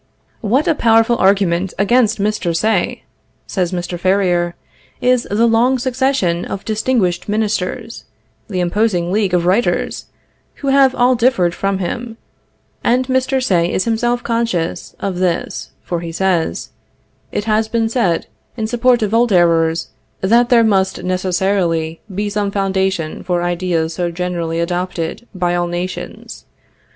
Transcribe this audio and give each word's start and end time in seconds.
What 0.41 0.67
a 0.67 0.73
powerful 0.73 1.15
argument 1.19 1.75
against 1.77 2.17
Mr. 2.17 2.55
Say 2.55 3.03
(says 3.45 3.71
Mr. 3.71 3.99
Ferrier,) 3.99 4.55
is 4.99 5.27
the 5.29 5.45
long 5.45 5.77
succession 5.77 6.43
of 6.43 6.65
distinguished 6.65 7.29
ministers, 7.29 8.05
the 8.47 8.61
imposing 8.61 9.11
league 9.11 9.35
of 9.35 9.45
writers 9.45 10.07
who 10.55 10.69
have 10.69 10.95
all 10.95 11.13
differed 11.13 11.53
from 11.53 11.77
him; 11.77 12.17
and 12.83 13.05
Mr. 13.09 13.43
Say 13.43 13.71
is 13.71 13.85
himself 13.85 14.23
conscious 14.23 14.95
of 14.99 15.19
this, 15.19 15.69
for 15.83 15.99
he 15.99 16.11
says: 16.11 16.71
"It 17.31 17.43
has 17.43 17.67
been 17.67 17.87
said, 17.87 18.25
in 18.57 18.65
support 18.65 19.03
of 19.03 19.13
old 19.13 19.31
errors, 19.31 19.89
that 20.21 20.49
there 20.49 20.63
must 20.63 21.03
necessarily 21.03 22.01
be 22.11 22.27
some 22.27 22.49
foundation 22.49 23.21
for 23.21 23.43
ideas 23.43 23.93
so 23.93 24.09
generally 24.09 24.59
adopted 24.59 25.27
by 25.35 25.53
all 25.53 25.67
nations. 25.67 26.45